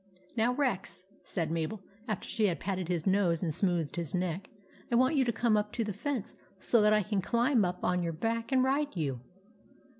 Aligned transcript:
"Now, 0.35 0.53
Rex," 0.55 1.03
said 1.23 1.51
Mabel, 1.51 1.79
after 2.07 2.27
she 2.27 2.47
had 2.47 2.59
patted 2.59 2.87
his 2.87 3.05
nose 3.05 3.43
and 3.43 3.53
smoothed 3.53 3.97
his 3.97 4.15
neck," 4.15 4.49
I 4.91 4.95
want 4.95 5.15
you 5.15 5.23
to 5.25 5.31
come 5.31 5.55
up 5.55 5.71
to 5.73 5.83
the 5.83 5.93
fence, 5.93 6.35
so 6.59 6.81
that 6.81 6.91
I 6.91 7.03
can 7.03 7.21
climb 7.21 7.63
up 7.63 7.83
on 7.83 8.01
your 8.01 8.11
back 8.13 8.51
and 8.51 8.63
ride 8.63 8.95
you." 8.97 9.21